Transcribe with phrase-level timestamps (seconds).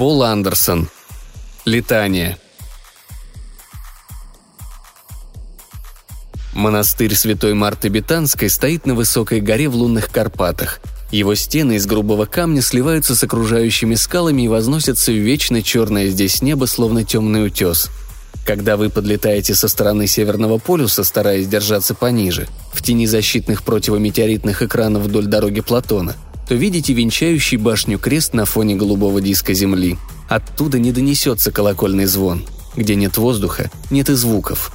[0.00, 0.88] Пол Андерсон.
[1.66, 2.38] Летание.
[6.54, 10.80] Монастырь Святой Марты Бетанской стоит на высокой горе в лунных Карпатах.
[11.10, 16.42] Его стены из грубого камня сливаются с окружающими скалами и возносятся в вечно черное здесь
[16.42, 17.90] небо, словно темный утес.
[18.46, 25.02] Когда вы подлетаете со стороны Северного полюса, стараясь держаться пониже, в тени защитных противометеоритных экранов
[25.04, 26.16] вдоль дороги Платона–
[26.50, 29.96] то видите венчающий башню крест на фоне голубого диска Земли.
[30.28, 32.44] Оттуда не донесется колокольный звон.
[32.74, 34.72] Где нет воздуха, нет и звуков.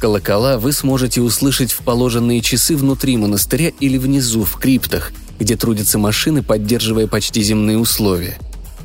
[0.00, 5.98] Колокола вы сможете услышать в положенные часы внутри монастыря или внизу, в криптах, где трудятся
[5.98, 8.38] машины, поддерживая почти земные условия.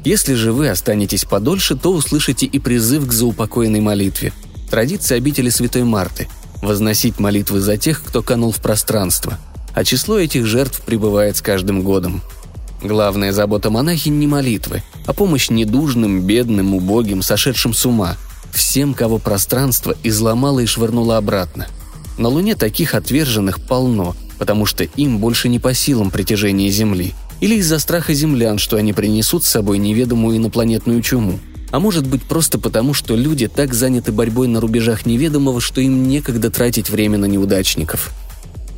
[0.04, 4.34] Если же вы останетесь подольше, то услышите и призыв к заупокоенной молитве.
[4.70, 6.28] Традиция обители Святой Марты–
[6.62, 9.38] возносить молитвы за тех, кто канул в пространство–
[9.74, 12.22] а число этих жертв прибывает с каждым годом.
[12.82, 18.18] Главная забота монахинь не молитвы, а помощь недужным, бедным, убогим, сошедшим с ума,
[18.56, 21.68] всем, кого пространство изломало и швырнуло обратно.
[22.18, 27.56] На Луне таких отверженных полно, потому что им больше не по силам притяжения Земли, или
[27.56, 31.40] из-за страха землян, что они принесут с собой неведомую инопланетную чуму.
[31.72, 36.08] А может быть просто потому, что люди так заняты борьбой на рубежах неведомого, что им
[36.08, 38.12] некогда тратить время на неудачников–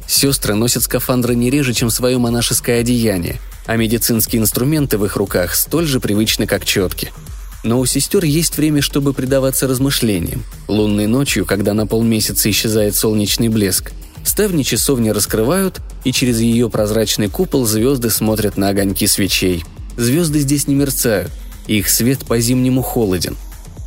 [0.08, 5.56] Сестры носят скафандры не реже, чем свое монашеское одеяние, а медицинские инструменты в их руках
[5.56, 7.12] столь же привычны, как четки.
[7.64, 10.44] Но у сестер есть время, чтобы предаваться размышлениям.
[10.68, 13.94] Лунной ночью, когда на полмесяца исчезает солнечный блеск,
[14.26, 19.64] ставни часовни раскрывают, и через ее прозрачный купол звезды смотрят на огоньки свечей.
[19.96, 21.32] Звезды здесь не мерцают,
[21.68, 23.38] их свет по-зимнему холоден.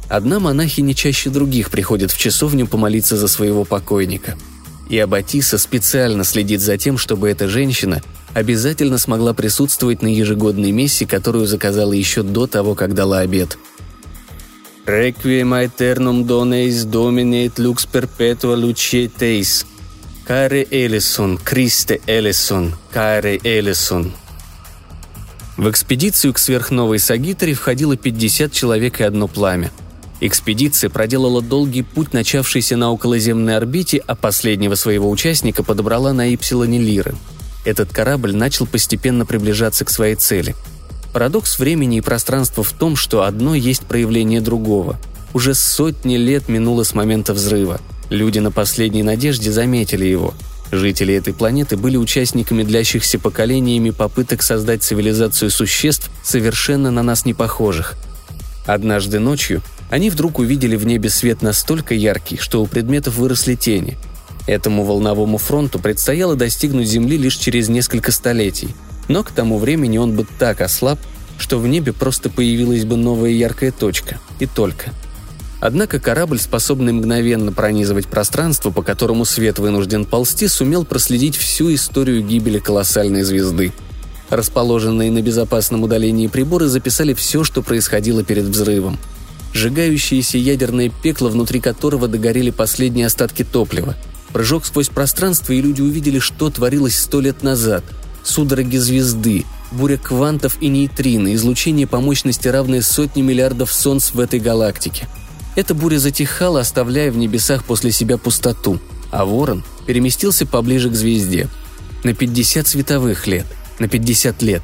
[0.09, 4.37] Одна монахиня чаще других приходит в часовню помолиться за своего покойника–
[4.89, 8.03] и Аббатиса специально следит за тем, чтобы эта женщина
[8.37, 13.57] обязательно смогла присутствовать на ежегодной мессе, которую заказала еще до того, как дала обед.
[14.85, 19.65] «Requiem aeternum doneis domine et lux perpetua lucieteis.
[20.29, 24.13] Care Элисон, Кристе Элисон, Каре Элисон».
[25.57, 29.73] В экспедицию к сверхновой Сагитаре входило 50 человек и одно пламя–
[30.19, 36.79] Экспедиция проделала долгий путь, начавшийся на околоземной орбите, а последнего своего участника подобрала на Ипсилоне
[36.79, 37.15] Лиры.
[37.67, 40.55] Этот корабль начал постепенно приближаться к своей цели.
[41.13, 45.01] Парадокс времени и пространства в том, что одно есть проявление другого.
[45.35, 47.81] Уже сотни лет минуло с момента взрыва.
[48.09, 50.33] Люди на последней надежде заметили его.
[50.71, 57.35] Жители этой планеты были участниками длящихся поколениями попыток создать цивилизацию существ, совершенно на нас не
[57.35, 57.95] похожих.
[58.65, 59.61] Однажды ночью
[59.91, 63.99] они вдруг увидели в небе свет настолько яркий, что у предметов выросли тени.
[64.47, 68.75] Этому волновому фронту предстояло достигнуть Земли лишь через несколько столетий,
[69.09, 70.99] но к тому времени он бы так ослаб,
[71.39, 74.19] что в небе просто появилась бы новая яркая точка.
[74.39, 74.91] И только.
[75.61, 82.23] Однако корабль, способный мгновенно пронизывать пространство, по которому свет вынужден ползти, сумел проследить всю историю
[82.23, 83.73] гибели колоссальной звезды.
[84.29, 88.99] Расположенные на безопасном удалении приборы записали все, что происходило перед взрывом–
[89.57, 93.97] сжигающееся ядерное пекло, внутри которого догорели последние остатки топлива.
[94.37, 97.83] Прыжок сквозь пространство, и люди увидели, что творилось сто лет назад.
[98.23, 104.39] Судороги звезды, буря квантов и нейтрино, излучение по мощности, равное сотне миллиардов солнц в этой
[104.39, 105.09] галактике.
[105.55, 108.79] Эта буря затихала, оставляя в небесах после себя пустоту,
[109.11, 111.49] а ворон переместился поближе к звезде.
[112.05, 113.47] На 50 световых лет,
[113.79, 114.63] на 50 лет,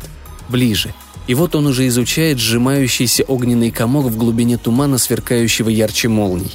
[0.51, 0.93] ближе–
[1.29, 6.51] и вот он уже изучает сжимающийся огненный комок в глубине тумана, сверкающего ярче молний.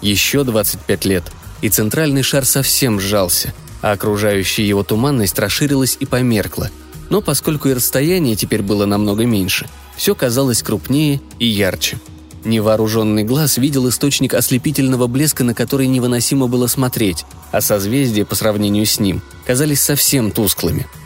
[0.00, 1.24] Еще 25 лет,
[1.62, 6.70] и центральный шар совсем сжался, а окружающая его туманность расширилась и померкла.
[7.10, 11.98] Но поскольку и расстояние теперь было намного меньше, все казалось крупнее и ярче.
[12.44, 18.84] Невооруженный глаз видел источник ослепительного блеска, на который невыносимо было смотреть, а созвездия по сравнению
[18.84, 20.86] с ним казались совсем тусклыми–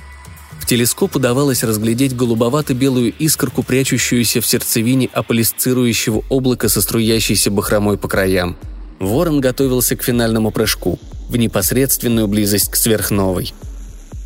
[0.69, 8.55] телескоп удавалось разглядеть голубовато-белую искорку, прячущуюся в сердцевине аполисцирующего облака со струящейся бахромой по краям.
[8.99, 10.99] Ворон готовился к финальному прыжку,
[11.29, 13.53] в непосредственную близость к сверхновой.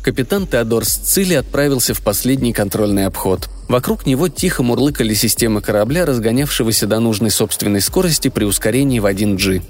[0.03, 3.49] Капитан Теодор Сцили отправился в последний контрольный обход.
[3.69, 9.61] Вокруг него тихо мурлыкали системы корабля, разгонявшегося до нужной собственной скорости при ускорении в 1G.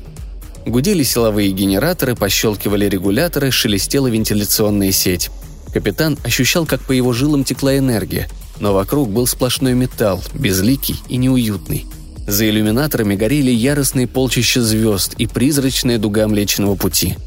[0.66, 5.30] Гудели силовые генераторы, пощелкивали регуляторы, шелестела вентиляционная сеть.
[5.72, 8.30] Капитан ощущал, как по его жилам текла энергия.
[8.60, 11.86] Но вокруг был сплошной металл, безликий и неуютный.
[12.28, 17.18] За иллюминаторами горели яростные полчища звезд и призрачная дуга Млечного Пути.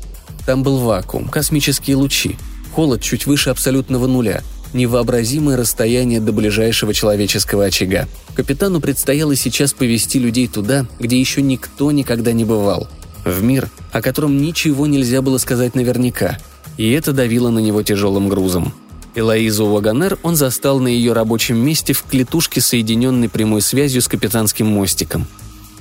[0.46, 2.36] Там был вакуум, космические лучи,
[2.72, 8.08] холод чуть выше абсолютного нуля, невообразимое расстояние до ближайшего человеческого очага.
[8.34, 12.88] Капитану предстояло сейчас повести людей туда, где еще никто никогда не бывал.
[13.24, 16.38] В мир, о котором ничего нельзя было сказать наверняка.
[16.76, 18.72] И это давило на него тяжелым грузом.
[19.16, 24.66] Элоизу Ваганер он застал на ее рабочем месте в клетушке, соединенной прямой связью с капитанским
[24.66, 25.26] мостиком.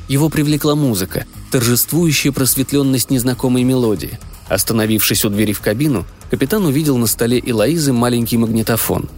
[0.08, 4.20] Его привлекла музыка, торжествующая просветленность незнакомой мелодии.
[4.48, 9.10] Остановившись у двери в кабину, капитан увидел на столе Элоизы маленький магнитофон.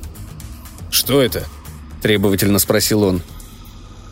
[0.89, 1.45] «Что это?»–
[2.01, 3.21] требовательно спросил он.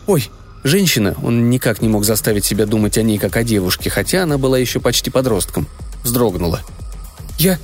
[0.06, 0.30] «Ой,
[0.62, 4.38] женщина, он никак не мог заставить себя думать о ней как о девушке, хотя она
[4.38, 5.66] была еще почти подростком.
[6.04, 6.60] Вздрогнула.
[7.38, 7.58] «Я...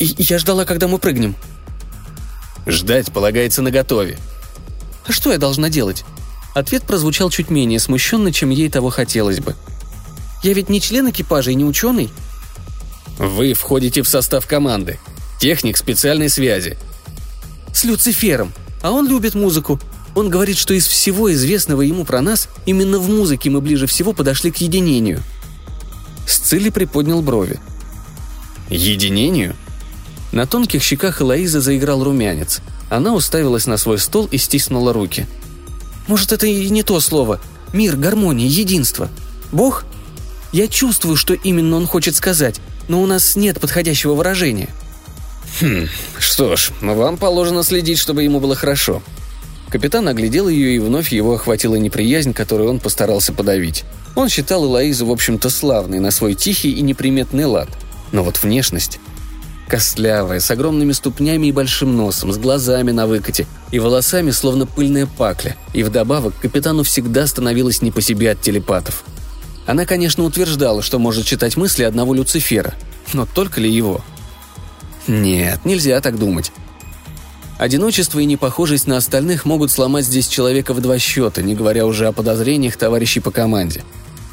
[0.00, 1.36] я ждала, когда мы прыгнем»,
[2.66, 4.18] Ждать полагается наготове.
[5.06, 6.04] А что я должна делать?
[6.54, 9.54] Ответ прозвучал чуть менее смущенно, чем ей того хотелось бы.
[10.42, 12.10] Я ведь не член экипажа и не ученый.
[13.18, 14.98] Вы входите в состав команды.
[15.40, 16.78] Техник специальной связи.
[17.72, 18.52] С Люцифером.
[18.82, 19.80] А он любит музыку.
[20.14, 24.12] Он говорит, что из всего известного ему про нас, именно в музыке мы ближе всего
[24.12, 25.22] подошли к единению.
[26.26, 27.58] Сцилли приподнял брови.
[28.70, 29.56] «Единению?»
[30.34, 32.60] На тонких щеках Элоизы заиграл румянец.
[32.90, 35.28] Она уставилась на свой стол и стиснула руки.
[36.08, 37.40] «Может, это и не то слово.
[37.72, 39.08] Мир, гармония, единство.
[39.52, 39.84] Бог?
[40.50, 44.70] Я чувствую, что именно он хочет сказать, но у нас нет подходящего выражения».
[45.60, 45.86] «Хм,
[46.18, 49.04] что ж, вам положено следить, чтобы ему было хорошо».
[49.68, 53.84] Капитан оглядел ее, и вновь его охватила неприязнь, которую он постарался подавить.
[54.16, 57.68] Он считал Элоизу, в общем-то, славной на свой тихий и неприметный лад.
[58.10, 58.98] Но вот внешность...
[59.68, 65.06] Костлявая, с огромными ступнями и большим носом, с глазами на выкате и волосами, словно пыльная
[65.06, 69.04] пакля, и вдобавок капитану всегда становилось не по себе от телепатов.
[69.66, 72.74] Она, конечно, утверждала, что может читать мысли одного Люцифера,
[73.14, 74.04] но только ли его?
[75.06, 76.52] Нет, нельзя так думать.
[77.56, 82.06] Одиночество и непохожесть на остальных могут сломать здесь человека в два счета, не говоря уже
[82.06, 83.82] о подозрениях товарищей по команде.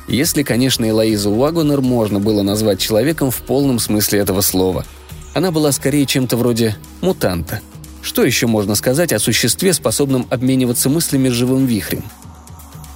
[0.08, 4.86] Если, конечно, Элоизу Уагонер можно было назвать человеком в полном смысле этого слова–
[5.34, 7.62] она была скорее чем-то вроде мутанта.
[8.02, 12.04] Что еще можно сказать о существе, способном обмениваться мыслями с живым вихрем?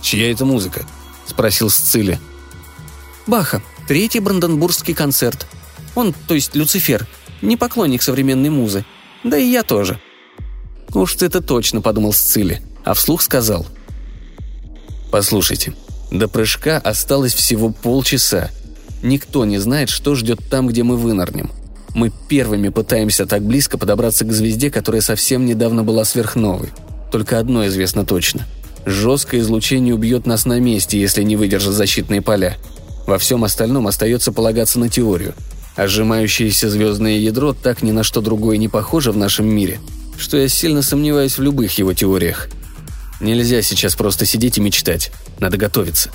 [0.01, 0.85] «Чья это музыка?»–
[1.25, 2.19] спросил Сцилли.
[3.27, 3.61] «Баха.
[3.87, 5.47] Третий бранденбургский концерт.
[5.93, 7.07] Он, то есть Люцифер,
[7.41, 8.85] не поклонник современной музы.
[9.23, 9.99] Да и я тоже».
[10.93, 13.65] «Уж это точно»,– подумал Сцилли, а вслух сказал.
[15.11, 15.73] «Послушайте,
[16.11, 18.49] до прыжка осталось всего полчаса.
[19.01, 21.51] Никто не знает, что ждет там, где мы вынырнем.
[21.95, 26.69] Мы первыми пытаемся так близко подобраться к звезде, которая совсем недавно была сверхновой.
[27.09, 28.45] Только одно известно точно.
[28.85, 32.57] Жесткое излучение убьет нас на месте, если не выдержат защитные поля.
[33.07, 35.35] Во всем остальном остается полагаться на теорию.
[35.77, 39.79] А сжимающееся звездное ядро так ни на что другое не похоже в нашем мире,
[40.17, 42.49] что я сильно сомневаюсь в любых его теориях.
[43.21, 45.13] Нельзя сейчас просто сидеть и мечтать.
[45.39, 46.09] Надо готовиться.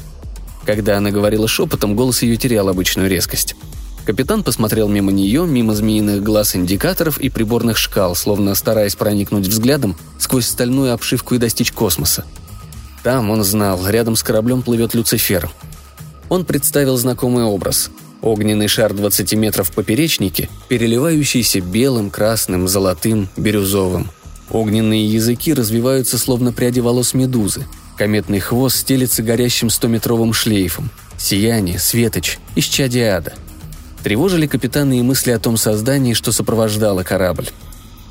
[0.67, 3.57] Когда она говорила шепотом, голос ее терял обычную резкость.
[4.05, 9.97] Капитан посмотрел мимо нее, мимо змеиных глаз индикаторов и приборных шкал, словно стараясь проникнуть взглядом
[10.19, 12.25] сквозь стальную обшивку и достичь космоса.
[13.03, 15.51] Там, он знал, рядом с кораблем плывет Люцифер.
[16.29, 17.91] Он представил знакомый образ.
[18.23, 24.11] Огненный шар 20 метров в поперечнике, переливающийся белым, красным, золотым, бирюзовым.
[24.51, 27.67] Огненные языки развиваются словно пряди волос медузы.
[27.97, 30.91] Кометный хвост стелится горящим 100-метровым шлейфом.
[31.19, 33.35] Сияние, светоч, исчадие ада–
[34.03, 37.49] Тревожили капитана и мысли о том создании, что сопровождало корабль.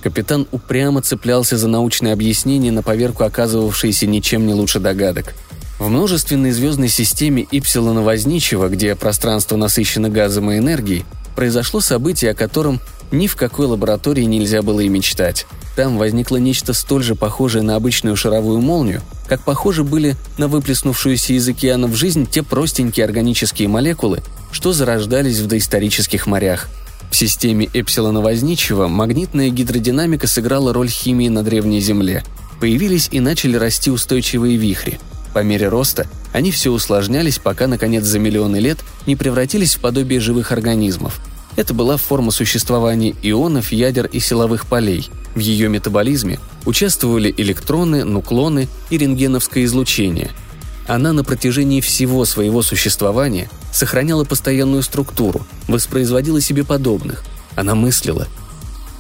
[0.02, 5.34] Капитан упрямо цеплялся за научные объяснения, на поверку оказывавшиеся ничем не лучше догадок.
[5.80, 11.06] В множественной звездной системе Ипсилона Возничего, где пространство насыщено газом и энергией,
[11.36, 12.80] произошло событие, о котором
[13.12, 15.48] ни в какой лаборатории нельзя было и мечтать.
[15.76, 21.34] Там возникло нечто столь же похожее на обычную шаровую молнию, как похожи были на выплеснувшуюся
[21.34, 24.22] из океана в жизнь те простенькие органические молекулы,
[24.60, 26.68] что зарождались в доисторических морях.
[27.10, 32.26] В системе Эпсилона Возничего магнитная гидродинамика сыграла роль химии на Древней Земле.
[32.60, 35.00] Появились и начали расти устойчивые вихри.
[35.34, 40.20] По мере роста они все усложнялись, пока, наконец, за миллионы лет не превратились в подобие
[40.20, 41.22] живых организмов.
[41.56, 45.10] Это была форма существования ионов, ядер и силовых полей.
[45.36, 50.32] В ее метаболизме участвовали электроны, нуклоны и рентгеновское излучение–
[50.90, 57.24] она на протяжении всего своего существования сохраняла постоянную структуру, воспроизводила себе подобных.
[57.56, 58.28] Она мыслила.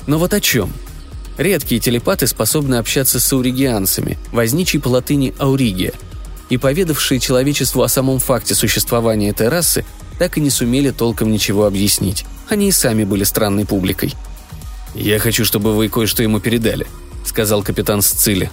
[0.05, 0.71] Но вот о чем?
[1.39, 5.93] Редкие телепаты способны общаться с ауригианцами, возничий по латыни «ауригия»,
[6.49, 9.83] и поведавшие человечеству о самом факте существования этой расы
[10.19, 12.23] так и не сумели толком ничего объяснить.
[12.49, 14.13] Они и сами были странной публикой.
[14.93, 16.85] «Я хочу, чтобы вы кое-что ему передали»,—
[17.25, 18.51] сказал капитан Сцили.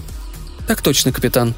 [0.66, 1.54] «Так точно, капитан».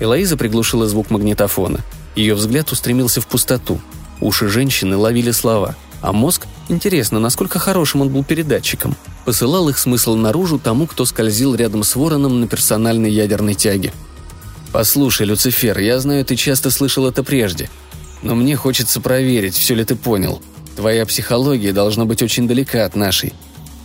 [0.00, 1.80] Элоиза приглушила звук магнитофона.
[2.16, 3.80] Ее взгляд устремился в пустоту.
[4.20, 10.14] Уши женщины ловили слова, а мозг, интересно, насколько хорошим он был передатчиком, посылал их смысл
[10.16, 13.92] наружу тому, кто скользил рядом с вороном на персональной ядерной тяге.
[14.72, 17.70] «Послушай, Люцифер, я знаю, ты часто слышал это прежде.
[18.22, 20.42] Но мне хочется проверить, все ли ты понял.
[20.76, 23.32] Твоя психология должна быть очень далека от нашей.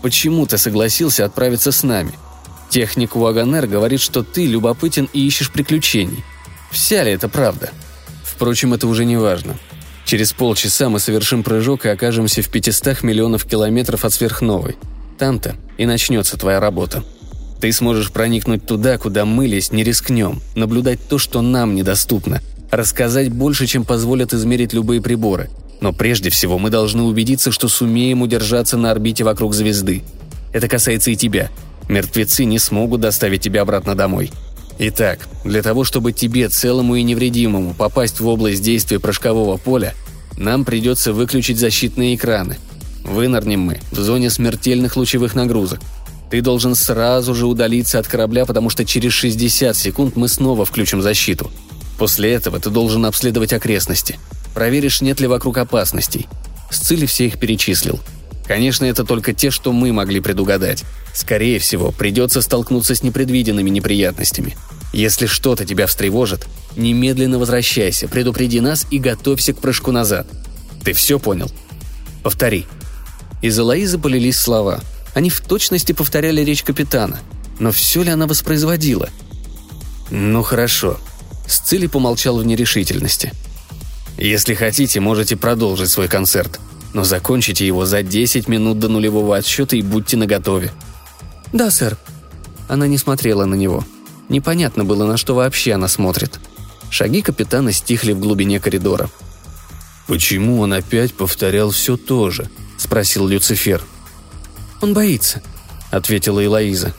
[0.01, 2.13] Почему ты согласился отправиться с нами?
[2.69, 6.23] Техник Уаганер говорит, что ты любопытен и ищешь приключений.
[6.71, 7.71] Вся ли это правда?
[8.23, 9.57] Впрочем, это уже не важно.
[10.05, 14.77] Через полчаса мы совершим прыжок и окажемся в 500 миллионов километров от сверхновой.
[15.17, 17.03] Там-то и начнется твоя работа.
[17.59, 23.31] Ты сможешь проникнуть туда, куда мы лезть не рискнем, наблюдать то, что нам недоступно, рассказать
[23.31, 25.49] больше, чем позволят измерить любые приборы.
[25.81, 30.03] Но прежде всего мы должны убедиться, что сумеем удержаться на орбите вокруг звезды.
[30.53, 31.49] Это касается и тебя.
[31.89, 34.31] Мертвецы не смогут доставить тебя обратно домой.
[34.77, 39.93] Итак, для того, чтобы тебе, целому и невредимому, попасть в область действия прыжкового поля,
[40.37, 42.57] нам придется выключить защитные экраны.
[43.03, 45.81] Вынырнем мы в зоне смертельных лучевых нагрузок.
[46.31, 51.01] Ты должен сразу же удалиться от корабля, потому что через 60 секунд мы снова включим
[51.01, 51.51] защиту–
[51.99, 54.17] После этого ты должен обследовать окрестности.
[54.55, 56.27] Проверишь, нет ли вокруг опасностей.
[56.71, 57.99] Сцили все их перечислил.
[58.49, 60.83] Конечно, это только те, что мы могли предугадать.
[61.13, 64.57] Скорее всего, придется столкнуться с непредвиденными неприятностями.
[64.91, 70.25] Если что-то тебя встревожит, немедленно возвращайся, предупреди нас и готовься к прыжку назад.
[70.83, 71.51] Ты все понял?
[72.23, 72.65] Повтори.
[73.43, 74.81] Из Элоизы полились слова.
[75.13, 77.19] Они в точности повторяли речь капитана.
[77.59, 79.09] Но все ли она воспроизводила?
[80.09, 80.97] Ну хорошо,
[81.45, 83.31] Сцили помолчал в нерешительности.
[84.17, 86.59] «Если хотите, можете продолжить свой концерт,
[86.93, 90.71] но закончите его за 10 минут до нулевого отсчета и будьте наготове».
[91.53, 91.97] «Да, сэр».
[92.67, 93.83] Она не смотрела на него.
[94.29, 96.39] Непонятно было, на что вообще она смотрит.
[96.91, 99.09] Шаги капитана стихли в глубине коридора.
[100.07, 103.83] «Почему он опять повторял все то же?»– спросил Люцифер.
[104.81, 105.41] «Он боится»,–
[105.91, 106.93] ответила Элоиза.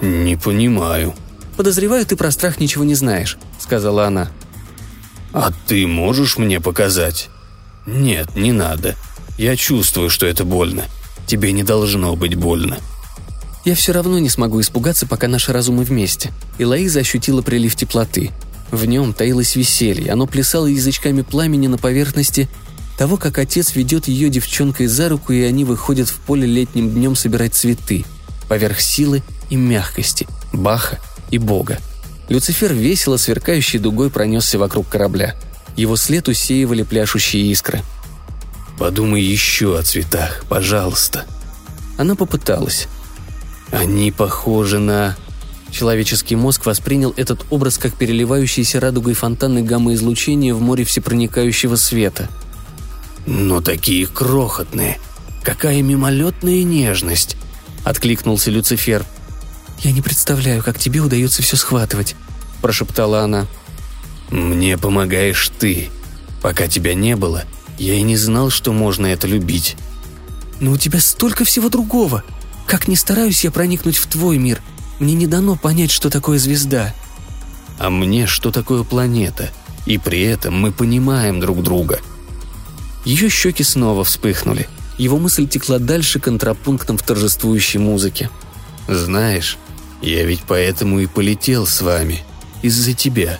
[0.00, 1.14] «Не понимаю»,
[1.56, 4.28] «Подозреваю, ты про страх ничего не знаешь»,— сказала она.
[5.32, 7.30] «А ты можешь мне показать?»
[7.86, 8.96] «Нет, не надо.
[9.38, 10.84] Я чувствую, что это больно.
[11.26, 12.78] Тебе не должно быть больно».
[13.64, 16.32] «Я все равно не смогу испугаться, пока наши разумы вместе».
[16.58, 18.30] И Лоиза ощутила прилив теплоты.
[18.70, 22.48] В нем таилось веселье, оно плясало язычками пламени на поверхности
[22.96, 27.14] того, как отец ведет ее девчонкой за руку, и они выходят в поле летним днем
[27.14, 28.04] собирать цветы.
[28.48, 30.98] Поверх силы и мягкости, Баха
[31.30, 31.78] и Бога.
[32.28, 35.36] Люцифер весело сверкающей дугой пронесся вокруг корабля.
[35.76, 37.82] Его след усеивали пляшущие искры.
[38.78, 41.24] «Подумай еще о цветах, пожалуйста».
[41.98, 42.88] Она попыталась.
[43.70, 45.16] «Они похожи на...»
[45.70, 52.28] Человеческий мозг воспринял этот образ как переливающийся радугой фонтаны гамма-излучения в море всепроникающего света.
[53.26, 54.98] «Но такие крохотные!
[55.42, 57.36] Какая мимолетная нежность!»—
[57.84, 59.04] откликнулся Люцифер–
[59.80, 62.16] «Я не представляю, как тебе удается все схватывать»,–
[62.62, 63.46] прошептала она.
[64.30, 65.90] «Мне помогаешь ты.
[66.42, 67.44] Пока тебя не было,
[67.78, 69.76] я и не знал, что можно это любить».
[70.58, 72.24] «Но у тебя столько всего другого.
[72.66, 74.62] Как ни стараюсь я проникнуть в твой мир,
[74.98, 76.94] мне не дано понять, что такое звезда».
[77.78, 79.50] «А мне, что такое планета.
[79.84, 82.00] И при этом мы понимаем друг друга».
[83.04, 84.68] Ее щеки снова вспыхнули.
[84.98, 88.30] Его мысль текла дальше контрапунктом в торжествующей музыке.
[88.88, 89.58] «Знаешь,
[90.00, 92.24] я ведь поэтому и полетел с вами.
[92.62, 93.38] Из-за тебя.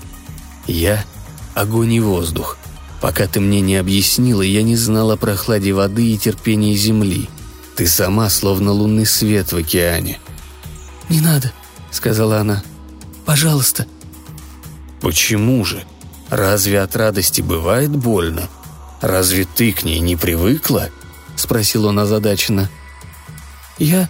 [0.66, 1.04] Я—
[1.54, 2.56] огонь и воздух.
[3.00, 7.28] Пока ты мне не объяснила, я не знала о прохладе воды и терпении земли.
[7.76, 10.18] Ты сама словно лунный свет в океане».
[11.08, 11.52] «Не надо»,—
[11.90, 12.62] сказала она.
[13.24, 13.86] «Пожалуйста».
[15.00, 15.84] «Почему же?
[16.30, 18.48] Разве от радости бывает больно?
[19.00, 20.88] Разве ты к ней не привыкла?»—
[21.36, 22.68] спросил он озадаченно.
[23.78, 24.08] «Я...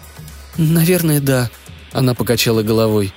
[0.57, 1.51] наверное, да»,
[1.97, 3.15] она покачала головой.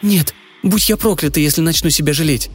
[0.00, 2.50] «Нет, будь я проклята, если начну себя жалеть».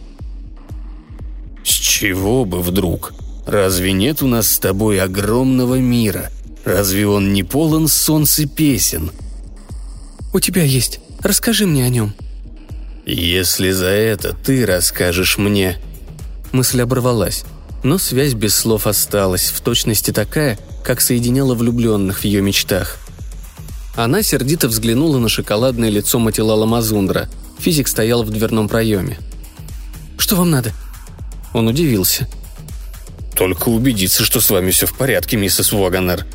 [1.63, 3.13] «С чего бы вдруг?
[3.45, 6.31] Разве нет у нас с тобой огромного мира?
[6.65, 9.11] Разве он не полон солнца песен?»
[10.33, 10.99] «У тебя есть.
[11.21, 12.13] Расскажи мне о нем».
[13.05, 15.77] «Если за это ты расскажешь мне...»
[16.51, 17.43] Мысль оборвалась,
[17.83, 22.97] но связь без слов осталась, в точности такая, как соединяла влюбленных в ее мечтах–
[23.97, 27.27] Она сердито взглянула на шоколадное лицо Матилала Мазундра.
[27.59, 29.17] Физик стоял в дверном проеме.
[30.17, 30.73] «Что вам надо?»
[31.53, 32.27] Он удивился.
[33.35, 36.25] «Только убедиться, что с вами все в порядке, миссис Воганер».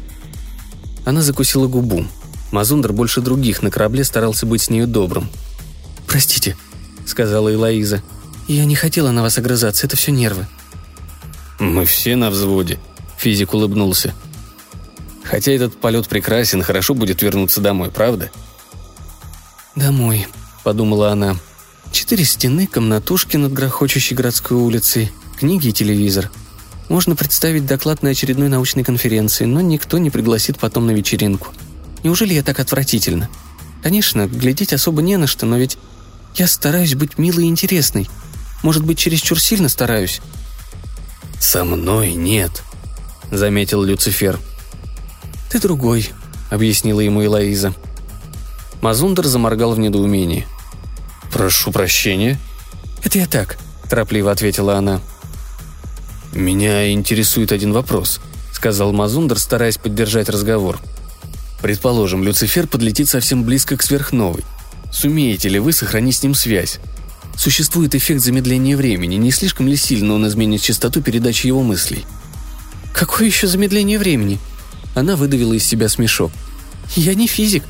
[1.04, 2.06] Она закусила губу.
[2.52, 5.28] Мазундр больше других на корабле старался быть с нею добрым.
[6.06, 6.56] «Простите»,—
[7.06, 8.02] сказала Элоиза.
[8.46, 10.46] «Я не хотела на вас огрызаться, это все нервы».
[11.58, 12.78] «Мы все на взводе»,—
[13.18, 14.14] физик улыбнулся.
[15.22, 18.30] «Хотя этот полет прекрасен, хорошо будет вернуться домой, правда?»
[19.74, 20.26] «Домой»,—
[20.62, 21.36] подумала она.
[21.90, 26.30] «Четыре стены, комнатушки над грохочущей городской улицей, книги и телевизор.
[26.88, 31.48] Можно представить доклад на очередной научной конференции, но никто не пригласит потом на вечеринку.
[32.02, 33.28] Неужели я так отвратительно?
[33.82, 35.78] Конечно, глядеть особо не на что, но ведь
[36.36, 38.08] я стараюсь быть милой и интересной.
[38.62, 40.20] Может быть, чересчур сильно стараюсь?»
[41.40, 42.62] «Со мной нет»,—
[43.30, 44.38] заметил Люцифер.
[45.50, 46.10] «Ты другой»,—
[46.50, 47.74] объяснила ему Элоиза.
[48.80, 50.46] Мазундер заморгал в недоумении.
[51.32, 52.38] «Прошу прощения».
[53.02, 53.56] «Это я так»,—
[53.88, 55.00] торопливо ответила она.
[56.32, 58.20] «Меня интересует один вопрос»,—
[58.52, 60.78] сказал Мазундер, стараясь поддержать разговор.
[61.62, 64.44] «Предположим, Люцифер подлетит совсем близко к сверхновой.
[64.92, 66.78] Сумеете ли вы сохранить с ним связь?
[67.36, 72.04] Существует эффект замедления времени, не слишком ли сильно он изменит частоту передачи его мыслей?»
[72.92, 74.38] «Какое еще замедление времени?»
[74.94, 76.30] Она выдавила из себя смешок.
[76.94, 77.64] «Я не физик.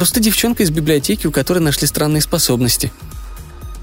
[0.00, 2.90] Просто девчонка из библиотеки, у которой нашли странные способности».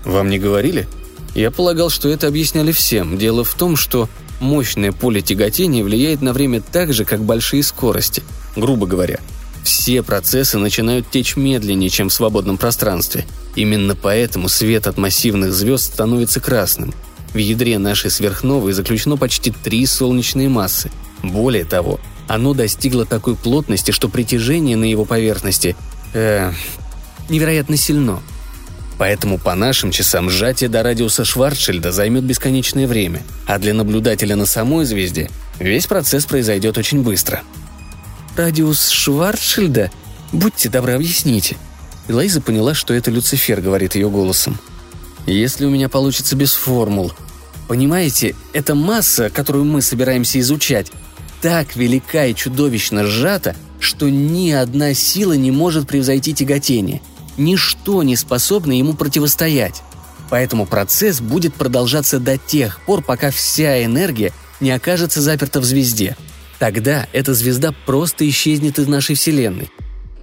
[0.04, 0.88] «Вам не говорили?»
[1.36, 3.20] Я полагал, что это объясняли всем.
[3.20, 4.10] Дело в том, что
[4.40, 8.24] мощное поле тяготения влияет на время так же, как большие скорости.
[8.56, 9.20] Грубо говоря,
[9.62, 13.24] все процессы начинают течь медленнее, чем в свободном пространстве.
[13.56, 16.96] Именно поэтому свет от массивных звезд становится красным.
[17.32, 20.90] В ядре нашей сверхновой заключено почти три солнечные массы.
[21.22, 25.76] Более того, оно достигло такой плотности, что притяжение на его поверхности
[26.14, 26.52] э,
[27.30, 28.22] невероятно сильно–
[28.98, 34.46] Поэтому по нашим часам сжатие до радиуса Шварцшильда займет бесконечное время, а для наблюдателя на
[34.46, 35.30] самой звезде
[35.60, 37.44] весь процесс произойдет очень быстро.
[38.36, 39.92] «Радиус Шварцшильда?
[40.32, 41.58] Будьте добры, объясните».
[42.08, 44.58] Элайза поняла, что это Люцифер говорит ее голосом.
[45.26, 47.12] «Если у меня получится без формул.
[47.68, 50.92] Понимаете, эта масса, которую мы собираемся изучать,
[51.42, 57.02] так велика и чудовищно сжата, что ни одна сила не может превзойти тяготение–
[57.38, 59.84] Ничто не способно ему противостоять.
[60.30, 66.18] Поэтому процесс будет продолжаться до тех пор, пока вся энергия не окажется заперта в звезде.
[66.60, 69.70] Тогда эта звезда просто исчезнет из нашей Вселенной.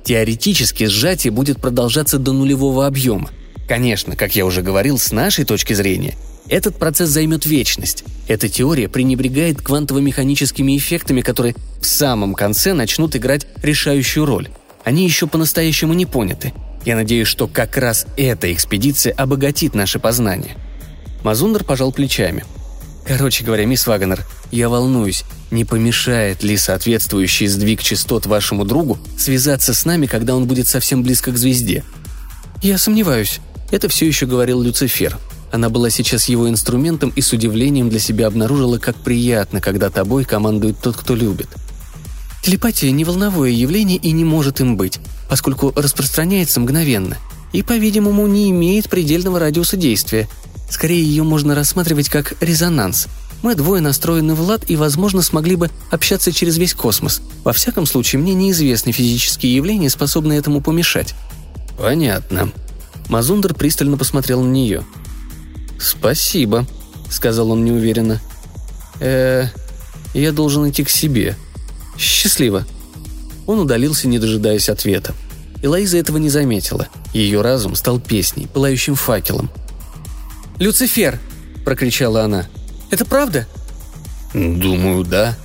[0.03, 3.31] Теоретически сжатие будет продолжаться до нулевого объема.
[3.69, 6.17] Конечно, как я уже говорил, с нашей точки зрения,
[6.49, 8.05] этот процесс займет вечность.
[8.29, 14.49] Эта теория пренебрегает квантово-механическими эффектами, которые в самом конце начнут играть решающую роль.
[14.85, 16.53] Они еще по-настоящему не поняты.
[16.85, 20.57] Я надеюсь, что как раз эта экспедиция обогатит наше познание».
[21.23, 22.45] Мазундер пожал плечами.
[23.07, 29.73] «Короче говоря, мисс Вагнер, я волнуюсь, не помешает ли соответствующий сдвиг частот вашему другу связаться
[29.73, 31.83] с нами, когда он будет совсем близко к звезде?»
[32.63, 35.19] «Я сомневаюсь»,— это все еще говорил Люцифер.
[35.55, 40.25] Она была сейчас его инструментом и с удивлением для себя обнаружила, как приятно, когда тобой
[40.25, 41.49] командует тот, кто любит.
[42.43, 47.17] Телепатия– не волновое явление и не может им быть поскольку распространяется мгновенно
[47.53, 50.29] и, по-видимому, не имеет предельного радиуса действия.
[50.71, 53.07] Скорее, ее можно рассматривать как резонанс.
[53.43, 57.21] Мы двое настроены в лад и, возможно, смогли бы общаться через весь космос.
[57.45, 61.15] Во всяком случае, мне неизвестны физические явления, способные этому помешать».
[61.77, 62.51] «Понятно».
[63.09, 64.85] Мазундер пристально посмотрел на нее.
[65.85, 66.67] «Спасибо»,—
[67.11, 68.21] сказал он неуверенно.
[69.01, 69.47] э
[70.15, 71.37] я должен идти к себе.
[71.99, 72.65] Счастливо»,
[73.47, 75.15] он удалился, не дожидаясь ответа.
[75.63, 76.89] Элоиза этого не заметила.
[77.13, 79.51] Ее разум стал песней, пылающим факелом.
[80.59, 81.19] «Люцифер!»–
[81.65, 82.47] прокричала она.
[82.91, 83.47] «Это правда?»
[84.33, 85.37] «Думаю, да.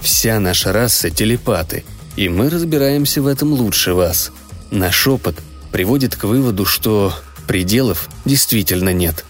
[0.00, 1.84] Вся наша раса– телепаты,
[2.16, 4.32] и мы разбираемся в этом лучше вас.
[4.70, 5.36] Наш опыт
[5.72, 7.14] приводит к выводу, что
[7.46, 9.24] пределов действительно нет».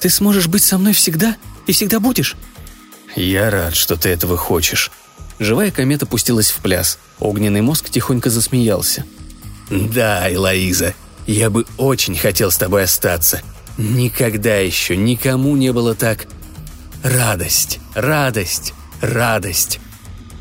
[0.00, 1.36] «Ты сможешь быть со мной всегда?
[1.66, 2.36] И всегда будешь?»
[3.14, 4.90] «Я рад, что ты этого хочешь.
[5.38, 6.98] Живая комета пустилась в пляс.
[7.18, 9.04] Огненный мозг тихонько засмеялся.
[9.70, 10.94] «Да, Элоиза,
[11.26, 13.42] я бы очень хотел с тобой остаться.
[13.76, 16.26] Никогда еще никому не было так...
[17.02, 19.80] Радость, радость, радость!»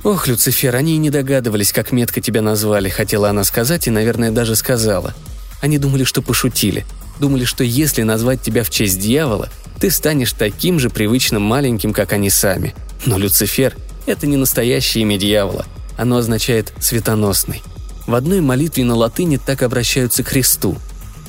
[0.03, 4.31] «Ох, Люцифер, они и не догадывались, как метко тебя назвали»,— хотела она сказать и, наверное,
[4.31, 5.13] даже сказала.
[5.61, 6.85] Они думали, что пошутили.
[7.19, 9.49] Думали, что если назвать тебя в честь дьявола,
[9.79, 12.75] ты станешь таким же привычным маленьким, как они сами.
[13.05, 13.75] Но Люцифер
[14.05, 15.65] это не настоящее имя дьявола.
[15.97, 17.63] Оно означает «светоносный».
[18.05, 20.77] В одной молитве на латыни так обращаются к Христу.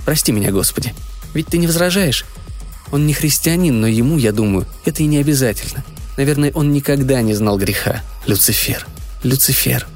[0.05, 0.93] «Прости меня, Господи.
[1.33, 2.25] Ведь ты не возражаешь?
[2.93, 5.85] Он не христианин, но ему, я думаю, это и не обязательно.
[6.17, 8.03] Наверное, он никогда не знал греха.
[8.27, 8.87] Люцифер.
[9.23, 9.87] Люцифер».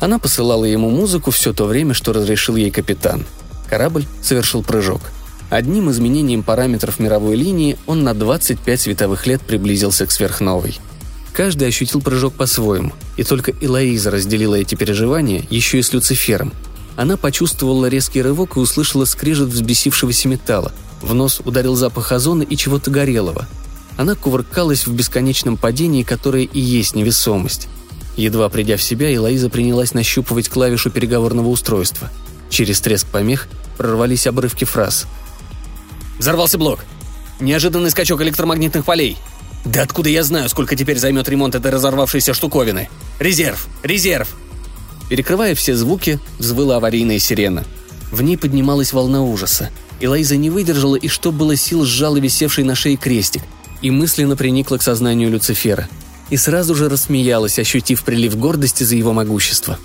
[0.00, 3.24] Она посылала ему музыку все то время, что разрешил ей капитан.
[3.70, 5.00] Корабль совершил прыжок.
[5.48, 10.78] Одним изменением параметров мировой линии он на 25 световых лет приблизился к сверхновой.
[11.32, 16.52] Каждый ощутил прыжок по-своему, и только Элоиза разделила эти переживания еще и с Люцифером.
[16.96, 20.72] Она почувствовала резкий рывок и услышала скрежет взбесившегося металла.
[21.00, 23.46] В нос ударил запах озона и чего-то горелого.
[23.96, 27.68] Она кувыркалась в бесконечном падении, которое и есть невесомость.
[28.16, 32.10] Едва придя в себя, Элоиза принялась нащупывать клавишу переговорного устройства.
[32.50, 33.48] Через треск помех
[33.80, 35.06] прорвались обрывки фраз.
[36.18, 36.80] «Взорвался блок!
[37.40, 39.16] Неожиданный скачок электромагнитных полей!
[39.64, 42.90] Да откуда я знаю, сколько теперь займет ремонт этой разорвавшейся штуковины?
[43.18, 43.68] Резерв!
[43.82, 44.36] Резерв!»
[45.08, 47.64] Перекрывая все звуки, взвыла аварийная сирена.
[48.12, 49.70] В ней поднималась волна ужаса.
[49.98, 53.40] Элайза не выдержала и, что было сил, сжала висевший на шее крестик
[53.80, 55.88] и мысленно приникла к сознанию Люцифера.
[56.28, 59.78] И сразу же рассмеялась, ощутив прилив гордости за его могущество.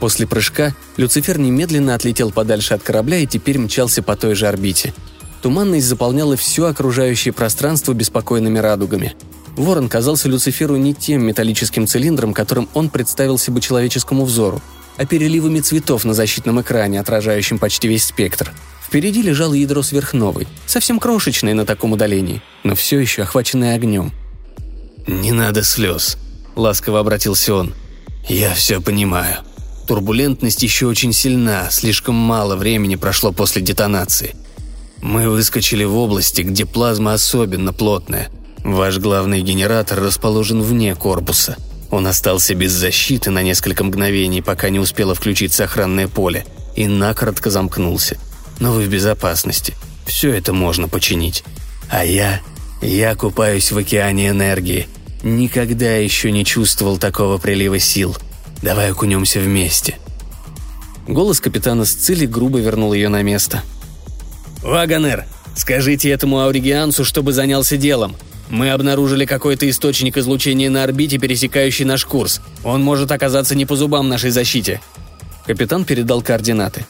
[0.00, 4.92] После прыжка Люцифер немедленно отлетел подальше от корабля и теперь мчался по той же орбите–
[5.46, 9.14] Туманность заполняла все окружающее пространство беспокойными радугами.
[9.56, 14.60] Ворон казался Люциферу не тем металлическим цилиндром, которым он представился бы человеческому взору,
[14.96, 18.52] а переливами цветов на защитном экране, отражающим почти весь спектр.
[18.84, 24.12] Впереди лежало ядро сверхновой, совсем крошечное на таком удалении, но все еще охваченное огнем.
[25.06, 26.18] «Не надо слез»,—
[26.56, 27.72] ласково обратился он.
[28.28, 29.38] «Я все понимаю.
[29.86, 34.34] Турбулентность еще очень сильна, слишком мало времени прошло после детонации.
[35.00, 38.28] Мы выскочили в области, где плазма особенно плотная.
[38.64, 41.56] Ваш главный генератор расположен вне корпуса.
[41.92, 46.44] Он остался без защиты на несколько мгновений, пока не успело включиться охранное поле,
[46.74, 48.18] и накоротко замкнулся.
[48.58, 49.74] Но вы в безопасности.
[50.04, 51.44] Все это можно починить.
[51.88, 52.40] А я...
[52.82, 54.88] Я купаюсь в океане энергии.
[55.22, 58.16] Никогда еще не чувствовал такого прилива сил.
[58.62, 59.98] Давай окунемся вместе.
[61.06, 63.62] Голос капитана Сцили грубо вернул ее на место–
[64.66, 68.16] «Вагонер, скажите этому ауригианцу, чтобы занялся делом.
[68.50, 72.40] Мы обнаружили какой-то источник излучения на орбите, пересекающий наш курс.
[72.64, 74.80] Он может оказаться не по зубам нашей защите».
[75.46, 76.84] Капитан передал координаты.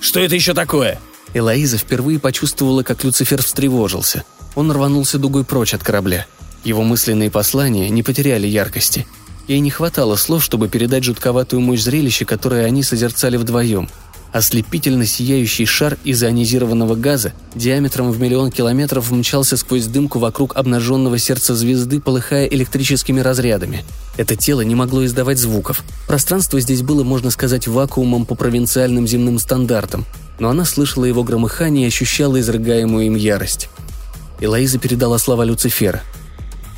[0.00, 0.98] «Что это еще такое?»
[1.34, 4.24] Элоиза впервые почувствовала, как Люцифер встревожился.
[4.56, 6.26] Он рванулся дугой прочь от корабля.
[6.64, 9.06] Его мысленные послания не потеряли яркости.
[9.48, 13.88] Ей не хватало слов, чтобы передать жутковатую мощь зрелища, которое они созерцали вдвоем–
[14.32, 21.18] Ослепительно сияющий шар из ионизированного газа диаметром в миллион километров мчался сквозь дымку вокруг обнаженного
[21.18, 23.84] сердца звезды, полыхая электрическими разрядами.
[24.18, 25.82] Это тело не могло издавать звуков.
[26.06, 30.04] Пространство здесь было, можно сказать, вакуумом по провинциальным земным стандартам,
[30.38, 33.70] но она слышала его громыхание и ощущала изрыгаемую им ярость.
[34.40, 36.02] Элоиза передала слова Люцифера.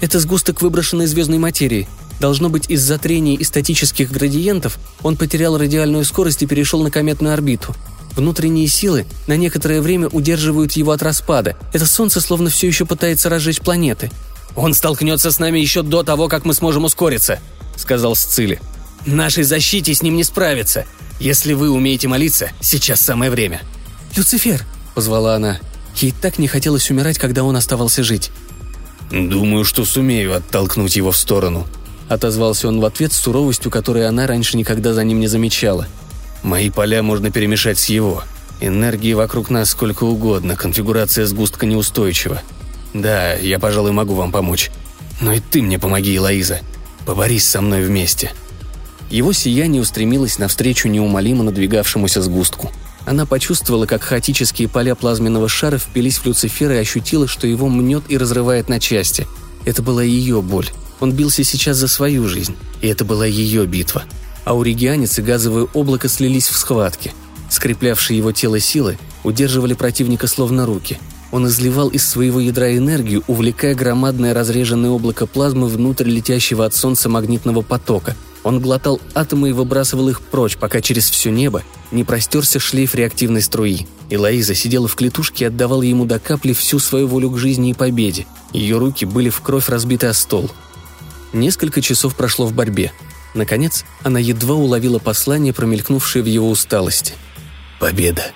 [0.00, 1.88] «Это сгусток выброшенной звездной материи.
[2.20, 7.32] Должно быть, из-за трения и статических градиентов он потерял радиальную скорость и перешел на кометную
[7.32, 7.74] орбиту.
[8.14, 11.56] Внутренние силы на некоторое время удерживают его от распада.
[11.72, 14.10] Это солнце словно все еще пытается разжечь планеты.
[14.54, 17.38] «Он столкнется с нами еще до того, как мы сможем ускориться»,—
[17.76, 18.60] сказал Сцили.
[19.06, 20.84] «Нашей защите с ним не справиться.
[21.20, 23.62] Если вы умеете молиться, сейчас самое время».
[24.14, 25.58] «Люцифер!»— позвала она.
[25.96, 28.30] Ей так не хотелось умирать, когда он оставался жить.
[29.10, 31.66] «Думаю, что сумею оттолкнуть его в сторону»,
[32.10, 35.86] отозвался он в ответ с суровостью, которой она раньше никогда за ним не замечала.
[36.42, 38.24] «Мои поля можно перемешать с его.
[38.60, 42.42] Энергии вокруг нас сколько угодно, конфигурация сгустка неустойчива.
[42.92, 44.70] Да, я, пожалуй, могу вам помочь.
[45.20, 46.60] Но и ты мне помоги, Элоиза.
[47.06, 48.32] Поборись со мной вместе».
[49.08, 52.72] Его сияние устремилось навстречу неумолимо надвигавшемуся сгустку.
[53.06, 58.04] Она почувствовала, как хаотические поля плазменного шара впились в Люцифера и ощутила, что его мнет
[58.08, 59.26] и разрывает на части.
[59.64, 60.68] Это была ее боль.
[61.00, 64.04] Он бился сейчас за свою жизнь, и это была ее битва.
[64.44, 67.12] Ауригианец и газовое облако слились в схватке.
[67.48, 70.98] Скреплявшие его тело силы удерживали противника словно руки.
[71.32, 77.08] Он изливал из своего ядра энергию, увлекая громадное разреженное облако плазмы внутрь летящего от солнца
[77.08, 78.16] магнитного потока.
[78.42, 83.42] Он глотал атомы и выбрасывал их прочь, пока через все небо не простерся шлейф реактивной
[83.42, 83.86] струи.
[84.08, 87.70] И Лоиза сидела в клетушке и отдавала ему до капли всю свою волю к жизни
[87.70, 88.26] и победе.
[88.52, 90.50] Ее руки были в кровь разбиты о стол–
[91.32, 92.92] Несколько часов прошло в борьбе.
[93.34, 97.14] Наконец, она едва уловила послание, промелькнувшее в его усталости.
[97.78, 98.32] «Победа!»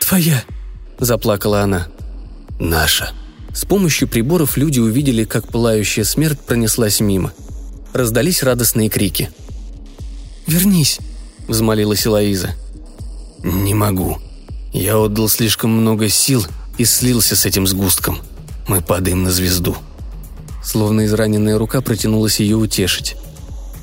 [0.00, 0.42] «Твоя!»–
[0.98, 1.88] заплакала она.
[2.58, 3.12] «Наша!»
[3.54, 7.32] С помощью приборов люди увидели, как пылающая смерть пронеслась мимо.
[7.92, 9.30] Раздались радостные крики.
[10.46, 11.00] «Вернись!–
[11.48, 12.54] взмолилась Элоиза.
[13.42, 14.18] «Не могу.
[14.72, 18.18] Я отдал слишком много сил и слился с этим сгустком.
[18.68, 19.76] Мы падаем на звезду».
[20.68, 23.16] Словно израненная рука протянулась ее утешить.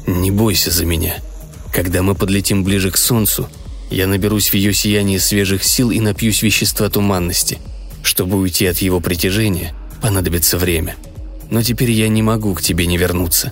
[0.06, 1.16] «Не бойся за меня.
[1.74, 3.50] Когда мы подлетим ближе к Солнцу,
[3.90, 7.58] я наберусь в ее сиянии свежих сил и напьюсь вещества туманности.
[8.04, 10.96] Чтобы уйти от его притяжения, понадобится время.
[11.50, 13.52] Но теперь я не могу к тебе не вернуться.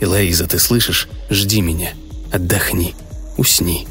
[0.00, 1.06] Элоиза, ты слышишь?
[1.28, 1.90] Жди меня.
[2.32, 2.94] Отдохни.
[3.36, 3.86] Усни».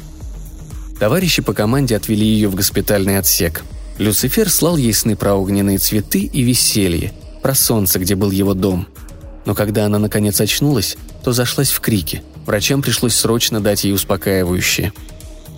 [0.98, 3.62] Товарищи по команде отвели ее в госпитальный отсек.
[3.98, 8.86] Люцифер слал ей сны про огненные цветы и веселье, про солнце, где был его дом.
[9.44, 12.22] Но когда она наконец очнулась, то зашлась в крики.
[12.46, 14.92] Врачам пришлось срочно дать ей успокаивающее.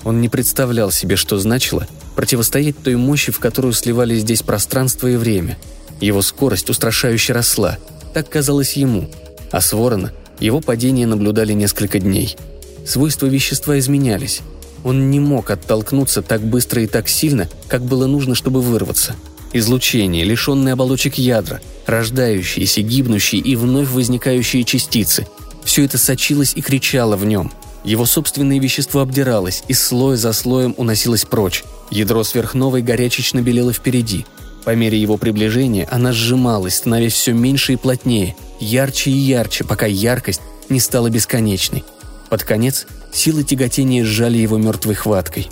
[0.05, 5.17] Он не представлял себе, что значило противостоять той мощи, в которую сливались здесь пространство и
[5.17, 5.59] время.
[6.01, 7.79] Его скорость устрашающе росла,
[8.13, 9.09] так казалось ему,
[9.51, 12.37] а с ворона его падение наблюдали несколько дней.
[12.85, 14.41] Свойства вещества изменялись.
[14.83, 19.15] Он не мог оттолкнуться так быстро и так сильно, как было нужно, чтобы вырваться.
[19.53, 25.27] Излучение, лишенные оболочек ядра, рождающиеся, гибнущие и вновь возникающие частицы–
[25.65, 27.51] все это сочилось и кричало в нем.
[27.85, 31.65] Его собственное вещество обдиралось и слой за слоем уносилось прочь.
[31.91, 34.25] Ядро сверхновой горячечно белело впереди.
[34.65, 39.87] По мере его приближения она сжималась, становясь все меньше и плотнее, ярче и ярче, пока
[39.87, 41.83] яркость не стала бесконечной.
[42.31, 45.49] Под конец силы тяготения сжали его мертвой хваткой.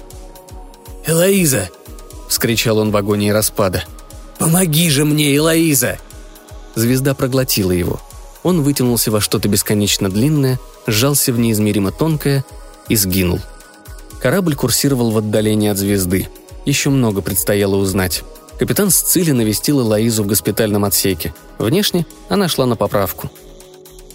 [1.06, 1.68] «Элоиза!»–
[2.30, 3.84] вскричал он в агонии распада.
[4.38, 5.98] «Помоги же мне, Элоиза!»
[6.74, 8.00] Звезда проглотила его–
[8.42, 12.44] он вытянулся во что-то бесконечно длинное, сжался в неизмеримо тонкое
[12.88, 13.40] и сгинул.
[14.20, 16.28] Корабль курсировал в отдалении от звезды.
[16.64, 18.22] Еще много предстояло узнать.
[18.58, 21.34] Капитан Сцили навестила Лоизу в госпитальном отсеке.
[21.58, 23.30] Внешне она шла на поправку.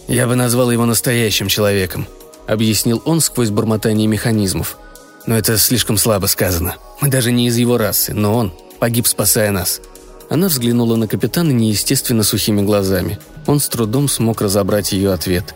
[0.08, 2.08] «Я бы назвал его настоящим человеком»,—
[2.48, 4.78] объяснил он сквозь бормотание механизмов.
[5.26, 6.76] «Но это слишком слабо сказано.
[7.06, 9.80] Мы даже не из его расы, но он погиб, спасая нас».
[10.28, 13.20] Она взглянула на капитана неестественно сухими глазами.
[13.46, 15.54] Он с трудом смог разобрать ее ответ.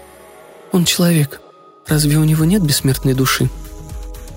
[0.71, 1.41] «Он человек.
[1.87, 3.49] Разве у него нет бессмертной души?»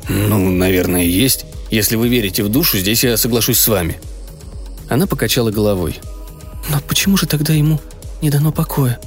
[0.09, 1.45] «Ну, наверное, есть.
[1.71, 4.01] Если вы верите в душу, здесь я соглашусь с вами».
[4.89, 6.01] Она покачала головой.
[6.71, 7.79] «Но почему же тогда ему
[8.23, 8.99] не дано покоя?»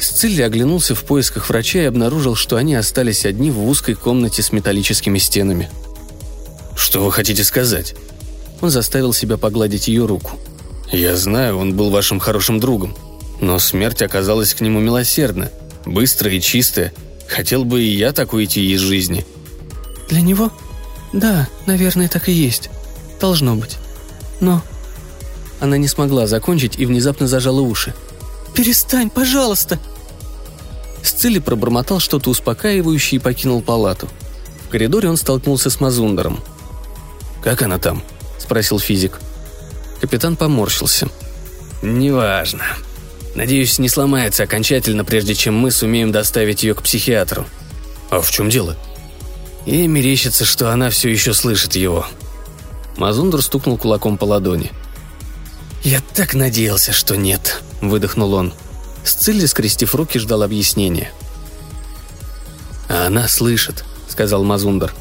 [0.00, 4.50] Сцилли оглянулся в поисках врача и обнаружил, что они остались одни в узкой комнате с
[4.50, 5.70] металлическими стенами.
[6.80, 7.94] «Что вы хотите сказать?»
[8.62, 10.38] Он заставил себя погладить ее руку.
[10.90, 12.96] «Я знаю, он был вашим хорошим другом.
[13.38, 15.50] Но смерть оказалась к нему милосердна,
[15.84, 16.94] быстрая и чистая.
[17.28, 19.26] Хотел бы и я так уйти из жизни».
[20.08, 20.50] «Для него?
[21.12, 22.70] Да, наверное, так и есть.
[23.20, 23.76] Должно быть.
[24.40, 24.62] Но...»
[25.60, 27.92] Она не смогла закончить и внезапно зажала уши.
[28.54, 29.78] «Перестань, пожалуйста!»
[31.02, 34.08] Сцилли пробормотал что-то успокаивающее и покинул палату.
[34.64, 36.40] В коридоре он столкнулся с Мазундером.
[37.42, 38.02] «Как она там?»–
[38.38, 39.18] спросил физик.
[40.00, 41.08] Капитан поморщился.
[41.82, 42.64] «Неважно.
[43.34, 47.46] Надеюсь, не сломается окончательно, прежде чем мы сумеем доставить ее к психиатру».
[48.10, 48.76] «А в чем дело?»
[49.66, 52.06] И мерещится, что она все еще слышит его.
[52.96, 54.72] Мазундр стукнул кулаком по ладони.
[55.82, 58.52] «Я так надеялся, что нет»,— выдохнул он.
[59.04, 61.10] Сцилли, скрестив руки, ждал объяснения.
[62.88, 64.92] «А она слышит»,— сказал Мазундер.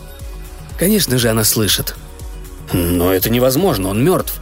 [0.78, 1.96] «Конечно же, она слышит».
[2.74, 4.40] «Но это невозможно, он мертв».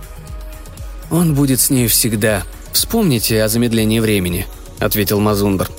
[1.10, 2.44] «Он будет с ней всегда.
[2.74, 4.46] Вспомните о замедлении времени»,—
[4.80, 5.70] ответил Мазундер.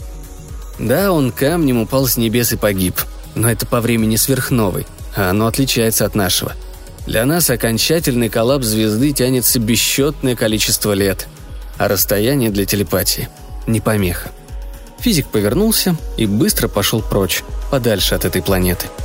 [0.79, 2.95] «Да, он камнем упал с небес и погиб.
[3.35, 6.53] Но это по времени сверхновой, а оно отличается от нашего.
[7.07, 11.29] Для нас окончательный коллапс звезды тянется бесчетное количество лет,
[11.77, 13.29] а расстояние для телепатии–
[13.67, 14.31] не помеха».
[14.99, 18.87] Физик повернулся и быстро пошел прочь, подальше от этой планеты–